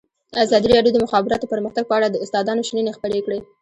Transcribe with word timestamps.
ازادي 0.43 0.67
راډیو 0.71 0.93
د 0.95 0.97
د 1.01 1.03
مخابراتو 1.05 1.49
پرمختګ 1.53 1.83
په 1.87 1.95
اړه 1.97 2.07
د 2.09 2.15
استادانو 2.23 2.67
شننې 2.69 2.95
خپرې 2.97 3.19
کړي. 3.25 3.39